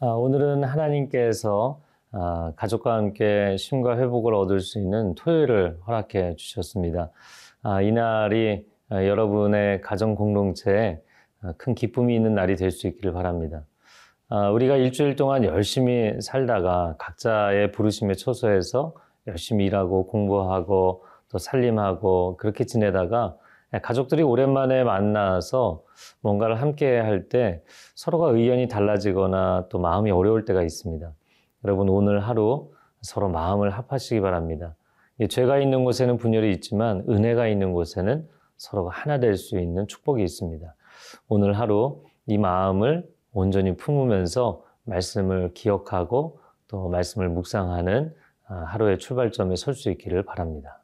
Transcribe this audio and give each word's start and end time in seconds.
아, 0.00 0.06
오늘은 0.06 0.62
하나님께서 0.62 1.80
아, 2.12 2.52
가족과 2.54 2.94
함께 2.94 3.56
쉼과 3.58 3.98
회복을 3.98 4.32
얻을 4.32 4.60
수 4.60 4.78
있는 4.78 5.16
토요일을 5.16 5.80
허락해 5.88 6.36
주셨습니다. 6.36 7.10
아, 7.62 7.82
이날이 7.82 8.64
여러분의 8.92 9.80
가정 9.80 10.14
공동체에 10.14 11.00
큰 11.56 11.74
기쁨이 11.74 12.14
있는 12.14 12.34
날이 12.36 12.54
될 12.54 12.70
수 12.70 12.86
있기를 12.86 13.12
바랍니다. 13.12 13.64
우리가 14.52 14.76
일주일 14.76 15.16
동안 15.16 15.44
열심히 15.44 16.20
살다가 16.20 16.94
각자의 16.98 17.72
부르심에 17.72 18.14
처소해서 18.14 18.94
열심히 19.26 19.66
일하고 19.66 20.06
공부하고 20.06 21.04
또 21.28 21.38
살림하고 21.38 22.36
그렇게 22.38 22.64
지내다가 22.64 23.36
가족들이 23.82 24.22
오랜만에 24.22 24.82
만나서 24.84 25.82
뭔가를 26.20 26.60
함께 26.60 26.98
할 26.98 27.28
때 27.28 27.62
서로가 27.94 28.30
의견이 28.30 28.68
달라지거나 28.68 29.66
또 29.68 29.78
마음이 29.78 30.10
어려울 30.10 30.44
때가 30.44 30.62
있습니다. 30.62 31.12
여러분 31.64 31.88
오늘 31.88 32.20
하루 32.20 32.70
서로 33.02 33.28
마음을 33.28 33.70
합하시기 33.70 34.20
바랍니다. 34.20 34.74
죄가 35.28 35.58
있는 35.58 35.84
곳에는 35.84 36.16
분열이 36.16 36.52
있지만 36.52 37.04
은혜가 37.08 37.48
있는 37.48 37.72
곳에는 37.72 38.26
서로가 38.56 38.90
하나 38.90 39.18
될 39.18 39.36
수 39.36 39.58
있는 39.58 39.86
축복이 39.86 40.22
있습니다. 40.22 40.74
오늘 41.28 41.58
하루 41.58 42.02
이 42.26 42.38
마음을 42.38 43.06
온전히 43.32 43.76
품으면서 43.76 44.64
말씀을 44.84 45.52
기억하고 45.54 46.40
또 46.68 46.88
말씀을 46.88 47.28
묵상하는 47.28 48.14
아, 48.46 48.54
하루의 48.68 48.98
출발점에 48.98 49.56
설 49.56 49.74
수 49.74 49.90
있기를 49.90 50.22
바랍니다. 50.22 50.77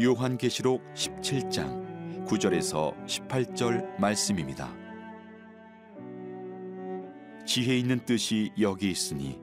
요한계시록 0.00 0.82
17장 0.94 2.26
9절에서 2.26 2.94
18절 3.06 4.00
말씀입니다. 4.00 4.74
지혜 7.44 7.76
있는 7.76 8.02
뜻이 8.06 8.52
여기 8.58 8.90
있으니 8.90 9.38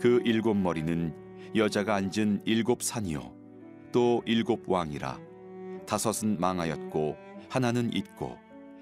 그 0.00 0.22
일곱 0.24 0.54
머리는 0.54 1.12
여자가 1.56 1.96
앉은 1.96 2.42
일곱 2.44 2.84
산이요 2.84 3.34
또 3.90 4.22
일곱 4.26 4.70
왕이라 4.70 5.18
다섯은 5.88 6.38
망하였고 6.38 7.16
하나는 7.48 7.92
있고 7.92 8.38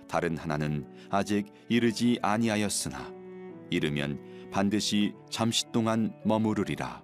다른 0.08 0.36
하나는 0.36 0.86
아직 1.08 1.46
이르지 1.70 2.18
아니하였으나 2.20 3.14
이르면 3.70 4.50
반드시 4.50 5.14
잠시 5.30 5.64
동안 5.72 6.12
머무르리라 6.24 7.02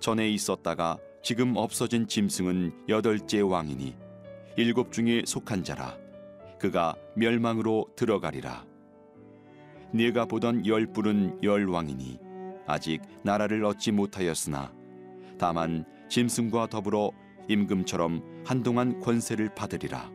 전에 0.00 0.30
있었다가 0.30 0.98
지금 1.26 1.56
없어진 1.56 2.06
짐승은 2.06 2.84
여덟째 2.88 3.40
왕이니 3.40 3.96
일곱 4.56 4.92
중에 4.92 5.22
속한 5.26 5.64
자라. 5.64 5.98
그가 6.60 6.94
멸망으로 7.16 7.88
들어가리라. 7.96 8.64
네가 9.90 10.26
보던 10.26 10.68
열 10.68 10.86
뿔은 10.86 11.42
열 11.42 11.66
왕이니 11.66 12.20
아직 12.68 13.02
나라를 13.24 13.64
얻지 13.64 13.90
못하였으나 13.90 14.72
다만 15.36 15.84
짐승과 16.08 16.68
더불어 16.68 17.10
임금처럼 17.48 18.44
한동안 18.46 19.00
권세를 19.00 19.52
받으리라. 19.56 20.08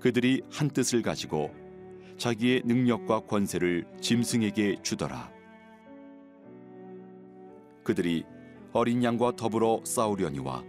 그들이 0.00 0.42
한 0.50 0.68
뜻을 0.68 1.00
가지고 1.00 1.50
자기의 2.18 2.60
능력과 2.66 3.20
권세를 3.20 3.86
짐승에게 4.02 4.82
주더라. 4.82 5.32
그들이 7.84 8.26
어린 8.72 9.02
양과 9.02 9.36
더불어 9.36 9.80
싸우려니와 9.84 10.62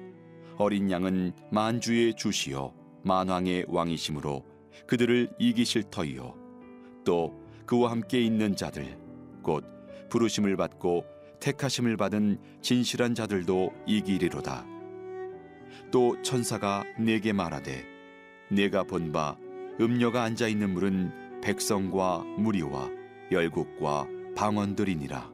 어린 0.57 0.89
양은 0.89 1.33
만주의 1.51 2.15
주시요 2.15 2.73
만왕의 3.03 3.65
왕이심으로 3.67 4.45
그들을 4.87 5.29
이기실 5.39 5.83
터이요. 5.89 6.35
또 7.05 7.39
그와 7.65 7.91
함께 7.91 8.21
있는 8.21 8.55
자들 8.55 8.97
곧 9.41 9.63
부르심을 10.09 10.57
받고 10.57 11.05
택하심을 11.39 11.97
받은 11.97 12.39
진실한 12.61 13.15
자들도 13.15 13.71
이기리로다. 13.85 14.65
또 15.91 16.21
천사가 16.21 16.83
내게 16.97 17.33
말하되 17.33 17.85
내가 18.49 18.83
본 18.83 19.11
바 19.11 19.37
음녀가 19.79 20.23
앉아 20.23 20.47
있는 20.47 20.71
물은 20.73 21.41
백성과 21.41 22.19
무리와 22.37 22.89
열국과 23.31 24.07
방언들이니라. 24.35 25.31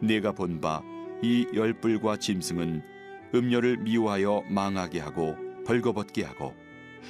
내가 0.00 0.32
본바 0.32 0.82
이 1.22 1.46
열불과 1.54 2.16
짐승은 2.16 2.82
음녀를 3.34 3.78
미워하여 3.78 4.42
망하게 4.48 5.00
하고 5.00 5.36
벌거벗게 5.64 6.24
하고 6.24 6.54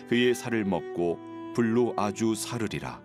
그의 0.08 0.34
살을 0.34 0.64
먹고 0.64 1.18
불로 1.54 1.94
아주 1.96 2.34
사르리라. 2.34 3.02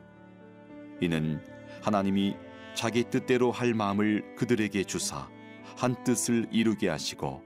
이는 1.01 1.41
하나님이 1.81 2.35
자기 2.75 3.03
뜻대로 3.03 3.51
할 3.51 3.73
마음을 3.73 4.35
그들에게 4.35 4.83
주사 4.83 5.29
한 5.77 5.95
뜻을 6.03 6.47
이루게 6.51 6.89
하시고 6.89 7.41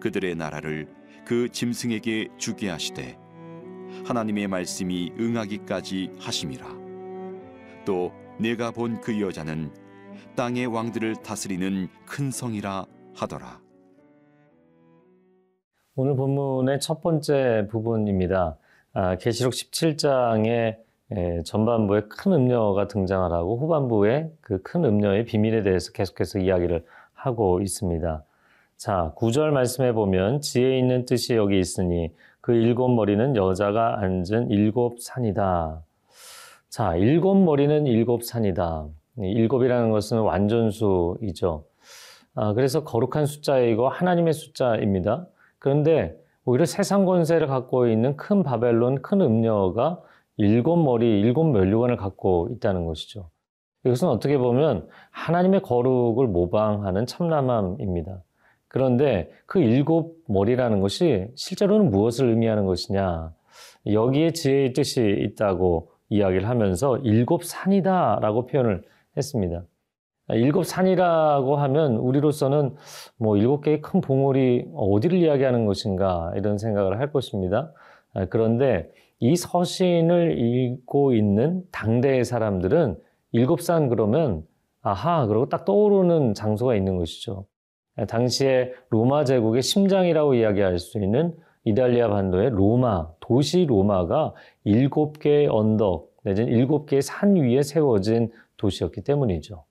그들의 0.00 0.34
나라를 0.36 0.88
그 1.24 1.48
짐승에게 1.48 2.28
주게 2.36 2.68
하시되 2.68 3.18
하나님의 4.04 4.48
말씀이 4.48 5.12
응하기까지 5.18 6.12
하심이라. 6.20 6.66
또 7.84 8.12
내가 8.38 8.70
본 8.70 9.00
그 9.00 9.20
여자는 9.20 9.72
땅의 10.36 10.66
왕들을 10.66 11.16
다스리는 11.22 11.88
큰 12.06 12.30
성이라 12.30 12.86
하더라. 13.20 13.60
오늘 15.96 16.14
본문의 16.16 16.80
첫 16.80 17.00
번째 17.00 17.66
부분입니다. 17.70 18.56
아, 18.92 19.16
계시록 19.16 19.52
17장의 19.52 20.76
전반부에 21.44 22.02
큰 22.08 22.32
음녀가 22.32 22.86
등장을 22.86 23.32
하고 23.32 23.56
후반부에 23.56 24.30
그 24.40 24.62
큰 24.62 24.84
음녀의 24.84 25.24
비밀에 25.24 25.62
대해서 25.62 25.90
계속해서 25.92 26.38
이야기를 26.40 26.84
하고 27.14 27.60
있습니다. 27.60 28.24
자, 28.76 29.12
9절 29.16 29.50
말씀해 29.50 29.92
보면 29.92 30.40
지혜 30.40 30.78
있는 30.78 31.04
뜻이 31.04 31.34
여기 31.34 31.58
있으니 31.58 32.12
그 32.40 32.52
일곱 32.52 32.88
머리는 32.90 33.34
여자가 33.34 34.00
앉은 34.00 34.50
일곱 34.50 35.00
산이다. 35.00 35.82
자, 36.68 36.94
일곱 36.96 37.34
머리는 37.36 37.86
일곱 37.86 38.22
산이다. 38.22 38.86
일곱이라는 39.20 39.90
것은 39.90 40.20
완전수이죠. 40.20 41.64
아, 42.40 42.52
그래서 42.52 42.84
거룩한 42.84 43.26
숫자이고 43.26 43.88
하나님의 43.88 44.32
숫자입니다. 44.32 45.26
그런데 45.58 46.16
오히려 46.44 46.66
세상 46.66 47.04
권세를 47.04 47.48
갖고 47.48 47.88
있는 47.88 48.16
큰 48.16 48.44
바벨론, 48.44 49.02
큰 49.02 49.20
음녀가 49.20 50.00
일곱 50.36 50.76
머리, 50.76 51.18
일곱 51.18 51.50
멸류관을 51.50 51.96
갖고 51.96 52.48
있다는 52.52 52.86
것이죠. 52.86 53.28
이것은 53.84 54.06
어떻게 54.06 54.38
보면 54.38 54.86
하나님의 55.10 55.62
거룩을 55.62 56.28
모방하는 56.28 57.06
참남함입니다. 57.06 58.22
그런데 58.68 59.32
그 59.46 59.58
일곱 59.58 60.18
머리라는 60.28 60.80
것이 60.80 61.26
실제로는 61.34 61.90
무엇을 61.90 62.28
의미하는 62.28 62.66
것이냐? 62.66 63.32
여기에 63.84 64.30
지혜의 64.30 64.72
뜻이 64.74 65.02
있다고 65.26 65.90
이야기를 66.08 66.48
하면서 66.48 66.98
일곱 66.98 67.42
산이다라고 67.42 68.46
표현을 68.46 68.84
했습니다. 69.16 69.64
일곱 70.34 70.64
산이라고 70.64 71.56
하면 71.56 71.96
우리로서는 71.96 72.74
뭐 73.16 73.36
일곱 73.36 73.62
개의 73.62 73.80
큰 73.80 74.00
봉우리 74.00 74.66
어디를 74.74 75.18
이야기하는 75.18 75.64
것인가 75.64 76.32
이런 76.36 76.58
생각을 76.58 77.00
할 77.00 77.12
것입니다. 77.12 77.72
아, 78.14 78.26
그런데 78.26 78.90
이 79.20 79.36
서신을 79.36 80.38
읽고 80.38 81.14
있는 81.14 81.62
당대의 81.72 82.24
사람들은 82.24 82.98
일곱 83.32 83.60
산 83.62 83.88
그러면 83.88 84.46
아하 84.82 85.26
그러고 85.26 85.48
딱 85.48 85.64
떠오르는 85.64 86.34
장소가 86.34 86.74
있는 86.74 86.96
것이죠. 86.96 87.46
아, 87.96 88.04
당시에 88.04 88.72
로마 88.90 89.24
제국의 89.24 89.62
심장이라고 89.62 90.34
이야기할 90.34 90.78
수 90.78 90.98
있는 90.98 91.34
이탈리아 91.64 92.08
반도의 92.08 92.50
로마 92.50 93.08
도시 93.20 93.66
로마가 93.66 94.34
일곱 94.64 95.18
개의 95.18 95.48
언덕 95.48 96.12
내지는 96.22 96.52
일곱 96.52 96.86
개의 96.86 97.02
산 97.02 97.34
위에 97.36 97.62
세워진 97.62 98.30
도시였기 98.56 99.02
때문이죠. 99.02 99.64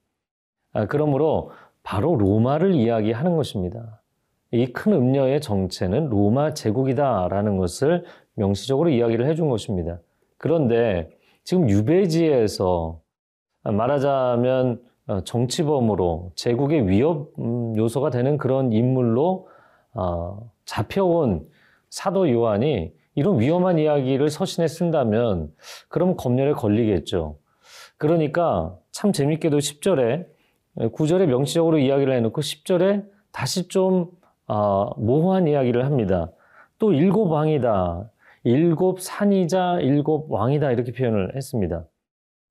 아, 0.78 0.86
그러므로 0.86 1.50
바로 1.82 2.16
로마를 2.16 2.76
이야기하는 2.76 3.36
것입니다. 3.36 4.04
이 4.52 4.72
큰 4.72 4.94
음녀의 4.94 5.42
정체는 5.42 6.10
로마 6.10 6.54
제국이다라는 6.54 7.58
것을 7.58 8.06
명시적으로 8.36 8.90
이야기를 8.90 9.26
해준 9.26 9.50
것입니다. 9.50 10.00
그런데 10.38 11.10
지금 11.44 11.68
유배지에서 11.68 13.02
말하자면 13.64 14.82
어, 15.08 15.22
정치범으로 15.22 16.34
제국의 16.36 16.88
위협 16.90 17.34
음, 17.40 17.76
요소가 17.76 18.12
되는 18.12 18.38
그런 18.38 18.72
인물로 18.72 19.48
어, 19.96 20.52
잡혀온 20.66 21.48
사도 21.90 22.30
요한이 22.30 22.94
이런 23.16 23.40
위험한 23.40 23.80
이야기를 23.80 24.30
서신에 24.30 24.68
쓴다면 24.68 25.52
그럼 25.90 26.16
검열에 26.16 26.54
걸리겠죠. 26.54 27.40
그러니까 27.98 28.78
참 28.92 29.12
재밌게도 29.12 29.58
10절에 29.58 30.37
9절에 30.78 31.26
명시적으로 31.26 31.80
이야기를 31.80 32.14
해놓고 32.14 32.42
10절에 32.42 33.06
다시 33.32 33.68
좀 33.68 34.12
아, 34.48 34.90
모호한 34.98 35.48
이야기를 35.48 35.86
합니다. 35.86 36.32
또 36.80 36.94
일곱 36.94 37.30
왕이다. 37.30 38.10
일곱 38.44 39.02
산이자 39.02 39.80
일곱 39.82 40.32
왕이다. 40.32 40.72
이렇게 40.72 40.92
표현을 40.92 41.36
했습니다. 41.36 41.86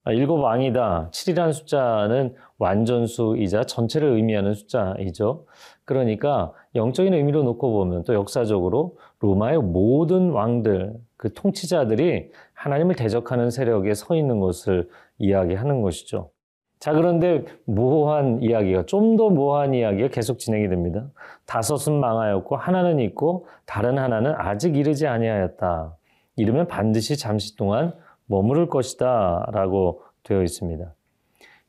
아, 0.05 0.13
일곱 0.13 0.41
왕이다. 0.41 1.11
7이라는 1.13 1.53
숫자는 1.53 2.35
완전수이자 2.59 3.65
전체를 3.65 4.11
의미하는 4.13 4.55
숫자이죠. 4.55 5.47
그러니까 5.85 6.53
영적인 6.75 7.15
의미로 7.15 7.43
놓고 7.45 7.73
보면 7.73 8.05
또 8.05 8.15
역사적으로 8.15 8.99
로마의 9.21 9.59
모든 9.59 10.31
왕들, 10.31 10.95
그 11.17 11.33
통치자들이 11.33 12.31
하나님을 12.55 12.95
대적하는 12.95 13.51
세력에 13.51 13.95
서 13.95 14.15
있는 14.17 14.41
것을 14.41 14.89
이야기하는 15.19 15.83
것이죠. 15.83 16.31
자, 16.79 16.93
그런데 16.93 17.45
모호한 17.65 18.43
이야기가, 18.43 18.85
좀 18.87 19.17
더 19.17 19.31
모호한 19.31 19.75
이야기가 19.75 20.09
계속 20.09 20.39
진행이 20.39 20.69
됩니다. 20.69 21.07
다섯은 21.47 21.99
망하였고, 21.99 22.57
하나는 22.57 23.01
있고, 23.01 23.47
다른 23.65 23.99
하나는 23.99 24.35
아직 24.37 24.77
이르지 24.77 25.07
아니하였다. 25.07 25.97
이르면 26.37 26.69
반드시 26.69 27.17
잠시 27.17 27.57
동안 27.57 27.95
머무를 28.27 28.69
것이다. 28.69 29.49
라고 29.53 30.03
되어 30.23 30.43
있습니다. 30.43 30.93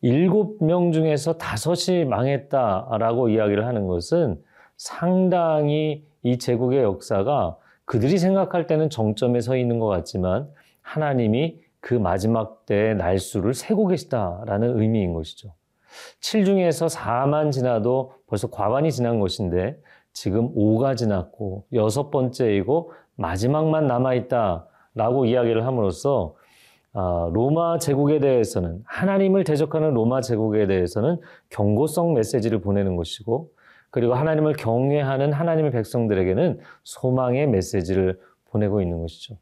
일곱 0.02 0.64
명 0.64 0.92
중에서 0.92 1.34
다섯이 1.38 2.06
망했다 2.06 2.90
라고 3.00 3.30
이야기를 3.30 3.66
하는 3.66 3.88
것은 3.88 4.40
상당히 4.76 6.06
이 6.22 6.38
제국의 6.38 6.84
역사가 6.84 7.58
그들이 7.86 8.18
생각할 8.18 8.68
때는 8.68 8.90
정점에 8.90 9.40
서 9.42 9.56
있는 9.56 9.80
것 9.80 9.88
같지만 9.88 10.50
하나님이 10.82 11.60
그 11.80 11.94
마지막 11.94 12.66
때의 12.66 12.96
날수를 12.96 13.54
세고 13.54 13.88
계시다라는 13.88 14.80
의미인 14.80 15.14
것이죠. 15.14 15.54
7 16.20 16.46
중에서 16.46 16.88
4만 16.88 17.52
지나도 17.52 18.14
벌써 18.28 18.50
과반이 18.50 18.92
지난 18.92 19.20
것인데 19.20 19.80
지금 20.14 20.54
5가 20.56 20.98
지났고 20.98 21.66
여섯 21.74 22.10
번째이고 22.10 22.92
마지막만 23.16 23.88
남아있다라고 23.88 25.26
이야기를 25.26 25.66
함으로써 25.66 26.36
아, 26.94 27.30
로마 27.32 27.78
제국에 27.78 28.20
대해서는 28.20 28.82
하나님을 28.86 29.44
대적하는 29.44 29.94
로마 29.94 30.22
제국에 30.22 30.66
대해서는 30.66 31.20
경고성 31.50 32.16
메시지를 32.16 32.60
보내는 32.60 32.96
것이고 32.96 33.52
그리고 33.92 34.16
하나님을 34.16 34.54
경외하는 34.54 35.32
하나님의 35.32 35.72
백성들에게는 35.72 36.60
소망의 36.84 37.48
메시지를 37.48 38.20
보내고 38.50 38.82
있는 38.82 39.02
것이죠. 39.02 39.38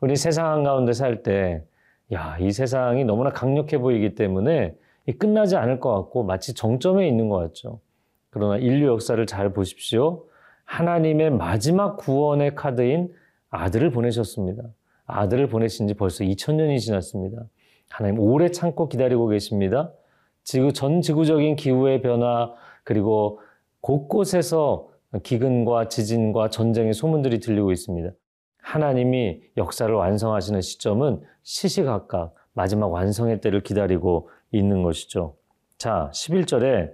우리 0.00 0.16
세상 0.16 0.50
한가운데 0.50 0.92
살 0.92 1.22
때, 1.22 1.62
야, 2.12 2.36
이 2.40 2.52
세상이 2.52 3.04
너무나 3.04 3.30
강력해 3.30 3.78
보이기 3.78 4.14
때문에 4.14 4.76
끝나지 5.18 5.56
않을 5.56 5.80
것 5.80 5.92
같고 5.94 6.24
마치 6.24 6.54
정점에 6.54 7.06
있는 7.08 7.28
것 7.28 7.38
같죠. 7.38 7.80
그러나 8.30 8.58
인류 8.58 8.86
역사를 8.88 9.24
잘 9.26 9.52
보십시오. 9.52 10.24
하나님의 10.64 11.30
마지막 11.30 11.96
구원의 11.96 12.54
카드인 12.54 13.12
아들을 13.50 13.90
보내셨습니다. 13.90 14.62
아들을 15.06 15.48
보내신 15.48 15.86
지 15.86 15.94
벌써 15.94 16.24
2000년이 16.24 16.78
지났습니다. 16.80 17.44
하나님 17.88 18.18
오래 18.18 18.50
참고 18.50 18.88
기다리고 18.88 19.28
계십니다. 19.28 19.92
지구 20.42 20.72
전 20.72 21.00
지구적인 21.00 21.56
기후의 21.56 22.02
변화 22.02 22.52
그리고 22.84 23.40
곳곳에서 23.80 24.88
기근과 25.22 25.88
지진과 25.88 26.50
전쟁의 26.50 26.92
소문들이 26.92 27.40
들리고 27.40 27.72
있습니다. 27.72 28.10
하나님이 28.66 29.42
역사를 29.56 29.94
완성하시는 29.94 30.60
시점은 30.60 31.20
시시각각 31.44 32.34
마지막 32.52 32.88
완성의 32.88 33.40
때를 33.40 33.62
기다리고 33.62 34.28
있는 34.50 34.82
것이죠. 34.82 35.36
자, 35.78 36.10
11절에 36.12 36.90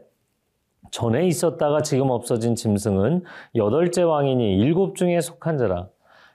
전에 0.91 1.27
있었다가 1.27 1.81
지금 1.81 2.11
없어진 2.11 2.55
짐승은 2.55 3.25
여덟째 3.55 4.03
왕이니 4.03 4.59
일곱 4.59 4.97
중에 4.97 5.23
속한 5.23 5.57
자라. 5.57 5.89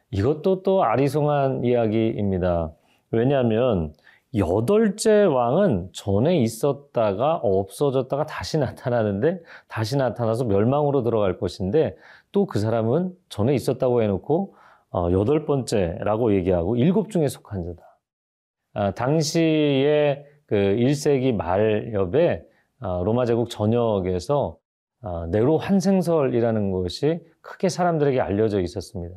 이것도 0.09 0.63
또 0.63 0.83
아리송한 0.83 1.63
이야기입니다. 1.63 2.71
왜냐하면 3.11 3.93
여덟째 4.35 5.25
왕은 5.25 5.89
전에 5.93 6.39
있었다가 6.39 7.35
없어졌다가 7.43 8.25
다시 8.25 8.57
나타나는데 8.57 9.41
다시 9.67 9.97
나타나서 9.97 10.45
멸망으로 10.45 11.03
들어갈 11.03 11.37
것인데 11.37 11.95
또 12.31 12.47
그 12.47 12.57
사람은 12.57 13.13
전에 13.29 13.53
있었다고 13.53 14.01
해놓고 14.01 14.53
어, 14.53 14.56
여덟 14.93 15.45
번째라고 15.45 16.33
얘기하고 16.35 16.75
일곱 16.75 17.11
중에 17.11 17.27
속한 17.27 17.63
자다. 17.63 17.99
아, 18.73 18.91
당시에 18.91 20.25
그 20.45 20.55
1세기 20.55 21.33
말엽에 21.33 22.45
아, 22.79 23.01
로마 23.03 23.25
제국 23.25 23.49
전역에서 23.49 24.57
아, 25.01 25.27
네로 25.29 25.57
환생설이라는 25.57 26.71
것이 26.71 27.19
크게 27.41 27.69
사람들에게 27.69 28.19
알려져 28.19 28.61
있었습니다. 28.61 29.15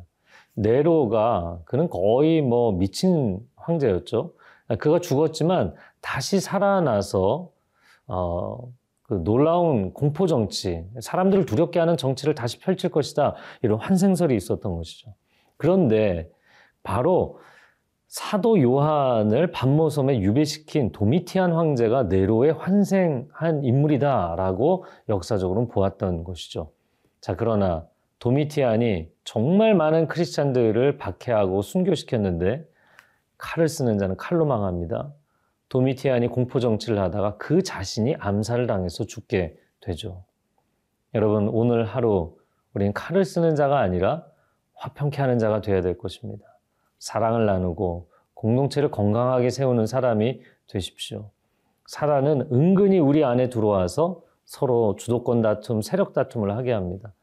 네로가 0.53 1.61
그는 1.65 1.89
거의 1.89 2.41
뭐 2.41 2.71
미친 2.71 3.39
황제였죠. 3.55 4.33
그가 4.79 4.99
죽었지만 4.99 5.75
다시 6.01 6.39
살아나서 6.39 7.49
어, 8.07 8.57
그 9.03 9.23
놀라운 9.23 9.93
공포 9.93 10.27
정치, 10.27 10.85
사람들을 10.99 11.45
두렵게 11.45 11.79
하는 11.79 11.97
정치를 11.97 12.35
다시 12.35 12.59
펼칠 12.59 12.89
것이다. 12.89 13.35
이런 13.61 13.79
환생설이 13.79 14.35
있었던 14.35 14.75
것이죠. 14.75 15.13
그런데 15.61 16.27
바로 16.81 17.39
사도 18.07 18.59
요한을 18.59 19.51
반모섬에 19.51 20.19
유배시킨 20.21 20.91
도미티안 20.91 21.53
황제가 21.53 22.05
네로의 22.05 22.53
환생한 22.53 23.63
인물이다라고 23.63 24.85
역사적으로는 25.07 25.69
보았던 25.69 26.23
것이죠. 26.23 26.71
자, 27.21 27.35
그러나 27.35 27.85
도미티안이 28.17 29.11
정말 29.23 29.75
많은 29.75 30.07
크리스찬들을 30.07 30.97
박해하고 30.97 31.61
순교시켰는데 31.61 32.67
칼을 33.37 33.67
쓰는 33.67 33.99
자는 33.99 34.17
칼로 34.17 34.47
망합니다. 34.47 35.13
도미티안이 35.69 36.29
공포 36.29 36.59
정치를 36.59 36.97
하다가 36.97 37.37
그 37.37 37.61
자신이 37.61 38.15
암살을 38.17 38.65
당해서 38.65 39.03
죽게 39.03 39.55
되죠. 39.79 40.23
여러분 41.13 41.47
오늘 41.49 41.85
하루 41.85 42.35
우리는 42.73 42.93
칼을 42.93 43.25
쓰는 43.25 43.53
자가 43.53 43.79
아니라 43.79 44.25
화평케 44.81 45.21
하는 45.21 45.37
자가 45.37 45.61
되어야 45.61 45.81
될 45.81 45.97
것입니다. 45.97 46.43
사랑을 46.97 47.45
나누고 47.45 48.09
공동체를 48.33 48.89
건강하게 48.89 49.51
세우는 49.51 49.85
사람이 49.85 50.41
되십시오. 50.67 51.29
사랑은 51.85 52.49
은근히 52.51 52.97
우리 52.97 53.23
안에 53.23 53.49
들어와서 53.49 54.23
서로 54.43 54.95
주도권 54.95 55.43
다툼, 55.43 55.81
세력 55.83 56.13
다툼을 56.13 56.55
하게 56.57 56.71
합니다. 56.71 57.13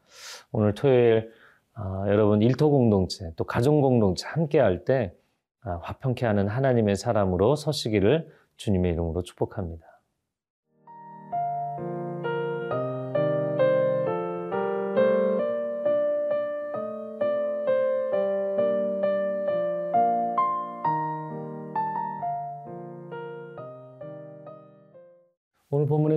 오늘 0.53 0.73
토요일 0.73 1.31
아, 1.73 2.05
여러분 2.07 2.41
일터 2.41 2.69
공동체 2.69 3.31
또 3.35 3.43
가정 3.43 3.81
공동체 3.81 4.25
함께 4.27 4.59
할때 4.59 5.13
아, 5.61 5.79
화평케 5.83 6.25
하는 6.25 6.47
하나님의 6.47 6.95
사람으로 6.95 7.57
서시기를 7.57 8.31
주님의 8.55 8.93
이름으로 8.93 9.23
축복합니다. 9.23 9.85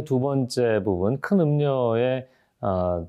두 0.04 0.20
번째 0.20 0.82
부분 0.84 1.20
큰 1.20 1.40
음료의 1.40 2.26
아, 2.60 3.04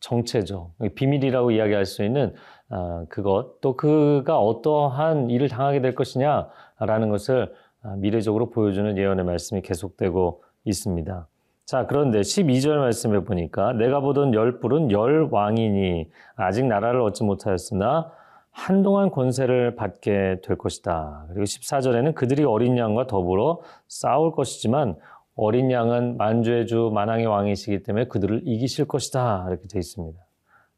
정체죠. 0.00 0.72
비밀이라고 0.94 1.50
이야기할 1.50 1.84
수 1.84 2.04
있는 2.04 2.34
아, 2.68 3.04
그것 3.08 3.60
또 3.60 3.76
그가 3.76 4.38
어떠한 4.38 5.30
일을 5.30 5.48
당하게 5.48 5.80
될 5.80 5.94
것이냐라는 5.94 7.10
것을 7.10 7.52
아, 7.82 7.96
미래적으로 7.96 8.50
보여주는 8.50 8.96
예언의 8.96 9.24
말씀이 9.24 9.62
계속되고 9.62 10.42
있습니다. 10.64 11.26
자, 11.66 11.86
그런데 11.86 12.20
12절 12.20 12.78
말씀에 12.78 13.20
보니까 13.20 13.72
내가 13.74 14.00
보던 14.00 14.34
열 14.34 14.58
뿔은 14.58 14.90
열 14.90 15.28
왕이니 15.30 16.10
아직 16.34 16.64
나라를 16.66 17.00
얻지 17.00 17.22
못하였으나 17.22 18.10
한동안 18.50 19.10
권세를 19.10 19.76
받게 19.76 20.40
될 20.42 20.58
것이다. 20.58 21.26
그리고 21.28 21.44
14절에는 21.44 22.14
그들이 22.14 22.44
어린 22.44 22.76
양과 22.76 23.06
더불어 23.06 23.60
싸울 23.86 24.32
것이지만 24.32 24.96
어린 25.42 25.70
양은 25.70 26.18
만주의 26.18 26.66
주 26.66 26.90
만왕의 26.92 27.24
왕이시기 27.24 27.82
때문에 27.82 28.08
그들을 28.08 28.42
이기실 28.44 28.86
것이다. 28.86 29.46
이렇게 29.48 29.68
되어 29.68 29.80
있습니다. 29.80 30.20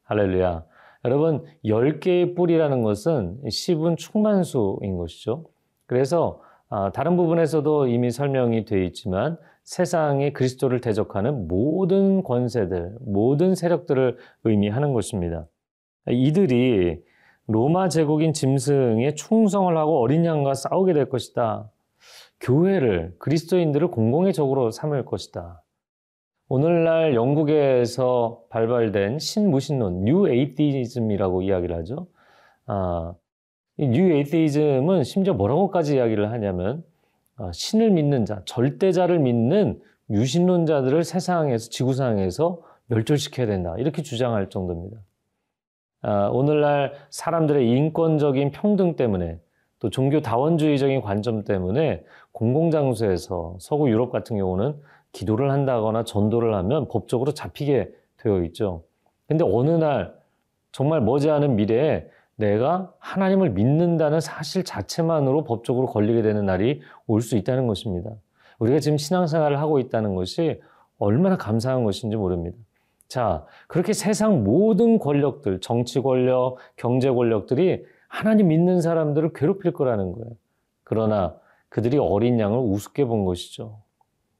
할렐루야. 0.03 0.63
여러분, 1.03 1.43
10개의 1.65 2.33
뿔이라는 2.33 2.81
것은 2.81 3.41
10은 3.43 3.97
충만수인 3.97 4.97
것이죠. 4.97 5.43
그래서 5.85 6.41
아, 6.69 6.93
다른 6.93 7.17
부분에서도 7.17 7.87
이미 7.87 8.09
설명이 8.09 8.63
되어 8.63 8.83
있지만 8.83 9.37
세상에 9.63 10.31
그리스도를 10.31 10.79
대적하는 10.79 11.49
모든 11.49 12.23
권세들, 12.23 12.95
모든 13.01 13.55
세력들을 13.55 14.17
의미하는 14.45 14.93
것입니다. 14.93 15.45
이들이 16.09 17.01
로마 17.47 17.89
제국인 17.89 18.31
짐승에 18.31 19.13
충성을 19.15 19.75
하고 19.75 19.99
어린 19.99 20.23
양과 20.23 20.53
싸우게 20.53 20.93
될 20.93 21.09
것이다. 21.09 21.69
교회를 22.43 23.15
그리스도인들을 23.19 23.87
공공의 23.87 24.33
적으로 24.33 24.69
삼을 24.69 25.05
것이다. 25.05 25.63
오늘날 26.49 27.15
영국에서 27.15 28.43
발발된 28.49 29.17
신무신론, 29.17 30.03
New 30.03 30.27
Atheism이라고 30.27 31.41
이야기를 31.41 31.75
하죠. 31.77 32.07
아, 32.65 33.13
이 33.77 33.86
New 33.86 34.11
Atheism은 34.11 35.03
심지어 35.03 35.33
뭐라고까지 35.33 35.95
이야기를 35.95 36.31
하냐면 36.31 36.83
아, 37.37 37.51
신을 37.53 37.91
믿는 37.91 38.25
자, 38.25 38.41
절대자를 38.45 39.19
믿는 39.19 39.81
유신론자들을 40.09 41.03
세상에서 41.05 41.69
지구상에서 41.69 42.61
멸절시켜야 42.87 43.47
된다 43.47 43.73
이렇게 43.77 44.01
주장할 44.01 44.49
정도입니다. 44.49 44.97
아, 46.01 46.27
오늘날 46.27 46.93
사람들의 47.09 47.67
인권적인 47.67 48.51
평등 48.51 48.97
때문에 48.97 49.39
또 49.83 49.89
종교 49.89 50.21
다원주의적인 50.21 51.01
관점 51.01 51.43
때문에 51.43 52.05
공공장소에서 52.31 53.57
서구 53.59 53.89
유럽 53.89 54.13
같은 54.13 54.37
경우는 54.37 54.75
기도를 55.11 55.51
한다거나 55.51 56.05
전도를 56.05 56.55
하면 56.55 56.87
법적으로 56.87 57.33
잡히게 57.33 57.91
되어 58.15 58.43
있죠. 58.45 58.83
근데 59.27 59.43
어느 59.43 59.71
날 59.71 60.15
정말 60.71 61.01
머지않은 61.01 61.57
미래에 61.57 62.07
내가 62.37 62.93
하나님을 62.97 63.49
믿는다는 63.49 64.21
사실 64.21 64.63
자체만으로 64.63 65.43
법적으로 65.43 65.87
걸리게 65.87 66.21
되는 66.21 66.45
날이 66.45 66.79
올 67.05 67.21
수 67.21 67.35
있다는 67.35 67.67
것입니다. 67.67 68.09
우리가 68.59 68.79
지금 68.79 68.97
신앙생활을 68.97 69.59
하고 69.59 69.79
있다는 69.79 70.15
것이 70.15 70.61
얼마나 70.97 71.35
감사한 71.35 71.83
것인지 71.83 72.15
모릅니다. 72.15 72.57
자, 73.09 73.45
그렇게 73.67 73.91
세상 73.91 74.45
모든 74.45 74.97
권력들, 74.97 75.59
정치 75.59 75.99
권력, 75.99 76.55
경제 76.77 77.11
권력들이 77.11 77.83
하나님 78.13 78.49
믿는 78.49 78.79
사람들을 78.79 79.33
괴롭힐 79.33 79.73
거라는 79.73 80.11
거예요. 80.11 80.27
그러나 80.83 81.35
그들이 81.69 81.97
어린 81.97 82.39
양을 82.39 82.59
우습게 82.59 83.05
본 83.05 83.25
것이죠. 83.25 83.79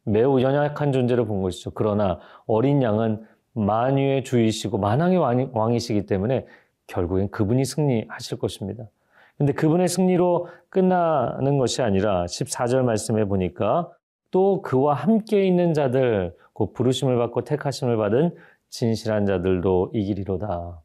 매우 0.04 0.42
연약한 0.42 0.92
존재를 0.92 1.26
본 1.26 1.42
것이죠. 1.42 1.72
그러나 1.72 2.20
어린 2.46 2.84
양은 2.84 3.26
만유의 3.54 4.26
주이시고 4.26 4.78
만왕의 4.78 5.50
왕이시기 5.54 6.06
때문에 6.06 6.46
결국엔 6.86 7.32
그분이 7.32 7.66
승리하실 7.66 8.38
것입니다. 8.38 8.84
근데 9.40 9.54
그분의 9.54 9.88
승리로 9.88 10.50
끝나는 10.70 11.58
것이 11.58 11.82
아니라 11.82 12.26
14절 12.26 12.84
말씀에 12.84 13.26
보니까 13.26 13.90
또 14.30 14.62
그와 14.62 14.94
함께 14.94 15.48
있는 15.48 15.74
자들, 15.74 16.36
그 16.54 16.72
부르심을 16.74 17.18
받고 17.18 17.44
택하심을 17.44 17.98
받은 17.98 18.36
진실한 18.70 19.26
자들도 19.26 19.90
이기리로다. 19.96 20.84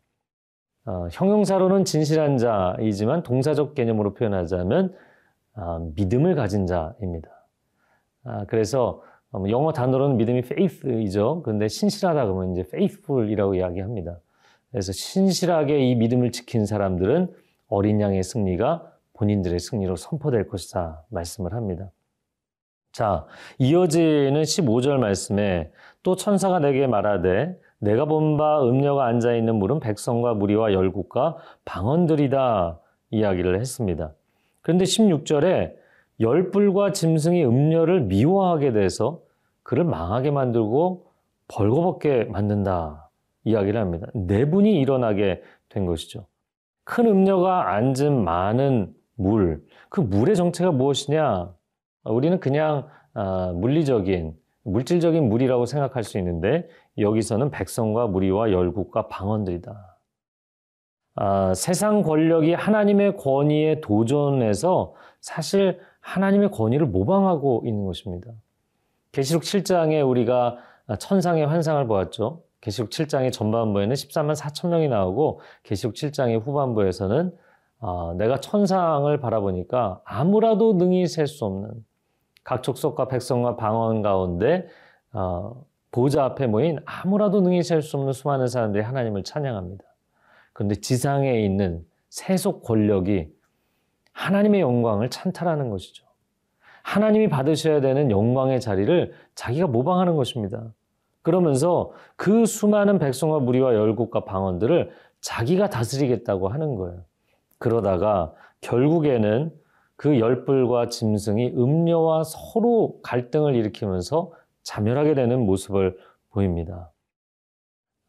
어, 0.89 1.07
형용사로는 1.13 1.85
진실한 1.85 2.39
자이지만 2.39 3.23
동사적 3.23 3.75
개념으로 3.75 4.15
표현하자면 4.15 4.95
아, 5.53 5.81
믿음을 5.95 6.35
가진 6.35 6.67
자입니다. 6.67 7.29
아, 8.25 8.47
그래서 8.47 9.03
어, 9.31 9.45
영어 9.51 9.75
단어로는 9.75 10.17
믿음이 10.17 10.39
faith이죠. 10.39 11.43
그런데 11.45 11.69
신실하다 11.69 12.25
그러면 12.25 12.53
이제 12.53 12.63
faithful이라고 12.63 13.57
이야기합니다. 13.57 14.19
그래서 14.71 14.93
신실하게 14.93 15.91
이 15.91 15.95
믿음을 15.95 16.33
지킨 16.33 16.65
사람들은 16.65 17.35
어린 17.69 18.01
양의 18.01 18.23
승리가 18.23 18.91
본인들의 19.13 19.59
승리로 19.59 19.97
선포될 19.97 20.49
것이다 20.49 21.05
말씀을 21.11 21.53
합니다. 21.53 21.91
자, 22.93 23.27
이어지는 23.59 24.41
15절 24.41 24.97
말씀에 24.97 25.71
또 26.03 26.17
천사가 26.17 26.61
내게 26.61 26.87
말하되 26.87 27.59
내가 27.81 28.05
본 28.05 28.37
바 28.37 28.63
음녀가 28.65 29.07
앉아 29.07 29.35
있는 29.35 29.57
물은 29.57 29.81
백성과 29.81 30.35
무리와 30.35 30.73
열국과 30.73 31.37
방언들이다 31.65 32.81
이야기를 33.11 33.59
했습니다. 33.61 34.13
그런데 34.63 34.85
16절에 34.85 35.75
열불과 36.21 36.93
짐승이 36.93 37.45
음녀를 37.45 38.03
미워하게 38.03 38.73
돼서 38.73 39.21
그를 39.63 39.85
망하게 39.85 40.31
만들고 40.31 41.07
벌거벗게 41.49 42.25
만든다 42.25 43.11
이야기를 43.45 43.81
합니다. 43.81 44.09
내분이 44.15 44.73
네 44.73 44.81
일어나게 44.81 45.43
된 45.69 45.87
것이죠. 45.87 46.27
큰 46.85 47.07
음녀가 47.07 47.75
앉은 47.75 48.25
많은 48.25 48.95
물, 49.15 49.63
그 49.89 50.01
물의 50.01 50.37
정체가 50.37 50.73
무엇이냐? 50.73 51.53
우리는 52.05 52.41
그냥 52.41 52.89
아, 53.15 53.53
물리적인, 53.55 54.35
물질적인 54.65 55.29
물이라고 55.29 55.67
생각할 55.67 56.05
수 56.05 56.19
있는데 56.19 56.69
여기서는 56.99 57.51
백성과 57.51 58.07
무리와 58.07 58.51
열국과 58.51 59.09
방언들이다. 59.09 59.99
아, 61.17 61.55
세상 61.55 62.03
권력이 62.03 62.55
하나님의 62.55 63.17
권위에 63.17 63.81
도전해서 63.81 64.95
사실 65.21 65.81
하나님의 66.01 66.51
권위를 66.51 66.87
모방하고 66.87 67.63
있는 67.67 67.85
것입니다. 67.87 68.31
계시록 69.13 69.43
7장에 69.43 70.09
우리가 70.09 70.59
천상의 70.99 71.47
환상을 71.47 71.85
보았죠. 71.87 72.43
계시록 72.61 72.91
7장의 72.91 73.33
전반부에는 73.33 73.95
14만 73.95 74.35
4천 74.37 74.69
명이 74.69 74.89
나오고 74.89 75.41
계시록 75.65 75.95
7장의 75.95 76.41
후반부에서는 76.41 77.33
어, 77.81 78.15
내가 78.15 78.41
천상을 78.41 79.17
바라보니까 79.19 80.01
아무라도 80.05 80.75
능히 80.75 81.07
셀 81.07 81.27
수 81.27 81.45
없는 81.45 81.71
각 82.49 82.63
족속과 82.63 83.09
백성과 83.09 83.57
방언 83.57 84.01
가운데 84.01 84.67
어, 85.13 85.67
보좌 85.91 86.25
앞에 86.25 86.47
모인 86.47 86.79
아무라도 86.87 87.43
능히 87.43 87.63
셀 87.63 87.83
수 87.83 87.99
없는 87.99 88.15
수많은 88.15 88.47
사람들이 88.49 88.83
하나님을 88.83 89.23
찬양합니다. 89.23 89.85
그런데 90.55 90.77
지상에 90.77 91.43
있는 91.43 91.85
세속 92.09 92.63
권력이 92.63 93.29
하나님의 94.13 94.63
영광을 94.63 95.11
찬탈하는 95.11 95.69
것이죠. 95.69 96.07
하나님이 96.83 97.29
받으셔야 97.29 97.83
되는 97.83 98.11
영광의 98.11 98.63
자리를 98.63 99.13
자기가 99.35 99.67
모방하는 99.67 100.17
것입니다. 100.17 100.73
그러면서 101.21 101.93
그 102.17 102.47
수많은 102.47 102.99
백성과 102.99 103.41
무리와 103.41 103.75
열국과 103.75 104.25
방언들을 104.25 104.91
자기가 105.21 105.69
다스리겠다고 105.69 106.49
하는 106.49 106.77
거예요. 106.77 107.05
그러다가 107.59 108.33
결국에는 108.63 109.53
그 109.99 110.21
열불과 110.21 110.91
짐승이 110.91 111.55
음녀와 111.57 112.23
서로 112.23 113.01
갈등을 113.03 113.57
일으키면서 113.57 114.33
자멸하게 114.63 115.15
되는 115.15 115.45
모습을 115.45 115.99
보입니다. 116.31 116.93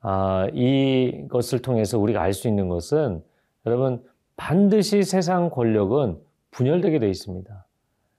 아, 0.01 0.47
이것을 0.53 1.63
통해서 1.63 1.97
우리가 1.97 2.21
알 2.21 2.31
수 2.33 2.47
있는 2.47 2.69
것은 2.69 3.23
여러분 3.65 4.03
반드시 4.35 5.01
세상 5.01 5.49
권력은 5.49 6.19
분열되게 6.51 6.99
되어 6.99 7.09
있습니다. 7.09 7.65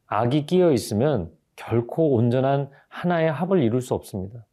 악이 0.07 0.47
끼어 0.47 0.73
있으면 0.73 1.31
결코 1.55 2.15
온전한 2.15 2.71
하나의 2.89 3.31
합을 3.31 3.63
이룰 3.63 3.83
수 3.83 3.95
없습니다. 3.95 4.45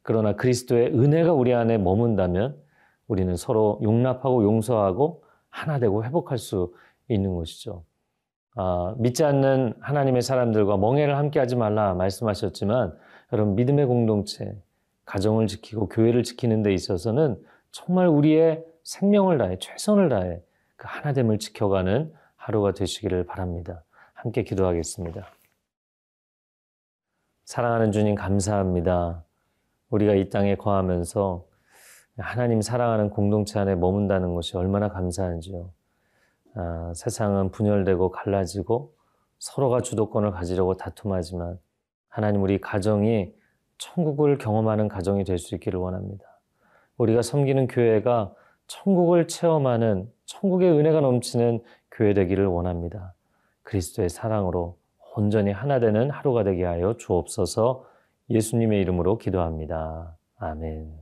그러나 0.00 0.34
그리스도의 0.34 0.94
은혜가 0.94 1.34
우리 1.34 1.52
안에 1.52 1.76
머문다면 1.76 2.56
우리는 3.06 3.36
서로 3.36 3.78
용납하고 3.82 4.44
용서하고 4.44 5.24
하나 5.50 5.78
되고 5.78 6.02
회복할 6.02 6.38
수 6.38 6.72
있는 7.08 7.34
것이죠. 7.34 7.84
아, 8.54 8.94
믿지 8.98 9.24
않는 9.24 9.74
하나님의 9.80 10.22
사람들과 10.22 10.76
멍해를 10.76 11.16
함께 11.16 11.38
하지 11.38 11.56
말라 11.56 11.94
말씀하셨지만 11.94 12.96
여러분 13.32 13.54
믿음의 13.54 13.86
공동체, 13.86 14.54
가정을 15.06 15.46
지키고 15.46 15.88
교회를 15.88 16.22
지키는 16.22 16.62
데 16.62 16.72
있어서는 16.74 17.42
정말 17.70 18.08
우리의 18.08 18.64
생명을 18.84 19.38
다해 19.38 19.58
최선을 19.58 20.08
다해 20.08 20.40
그 20.76 20.86
하나됨을 20.88 21.38
지켜가는 21.38 22.12
하루가 22.36 22.72
되시기를 22.72 23.24
바랍니다. 23.24 23.84
함께 24.14 24.42
기도하겠습니다. 24.42 25.26
사랑하는 27.44 27.92
주님 27.92 28.14
감사합니다. 28.14 29.24
우리가 29.90 30.14
이 30.14 30.28
땅에 30.28 30.56
거하면서 30.56 31.44
하나님 32.18 32.60
사랑하는 32.60 33.10
공동체 33.10 33.58
안에 33.58 33.74
머문다는 33.74 34.34
것이 34.34 34.56
얼마나 34.56 34.88
감사한지요. 34.88 35.70
아, 36.54 36.92
세상은 36.94 37.50
분열되고 37.50 38.10
갈라지고 38.10 38.94
서로가 39.38 39.80
주도권을 39.80 40.30
가지려고 40.30 40.76
다툼하지만 40.76 41.58
하나님 42.08 42.42
우리 42.42 42.60
가정이 42.60 43.32
천국을 43.78 44.38
경험하는 44.38 44.88
가정이 44.88 45.24
될 45.24 45.38
수 45.38 45.54
있기를 45.54 45.80
원합니다. 45.80 46.24
우리가 46.98 47.22
섬기는 47.22 47.66
교회가 47.68 48.34
천국을 48.66 49.26
체험하는 49.26 50.10
천국의 50.26 50.70
은혜가 50.70 51.00
넘치는 51.00 51.62
교회 51.90 52.14
되기를 52.14 52.46
원합니다. 52.46 53.14
그리스도의 53.64 54.08
사랑으로 54.08 54.78
온전히 55.16 55.50
하나 55.52 55.80
되는 55.80 56.10
하루가 56.10 56.44
되게 56.44 56.64
하여 56.64 56.94
주옵소서 56.96 57.84
예수님의 58.30 58.80
이름으로 58.80 59.18
기도합니다. 59.18 60.16
아멘. 60.36 61.01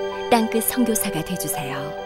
땅끝 0.31 0.63
선교사가 0.63 1.25
되주세요. 1.25 2.00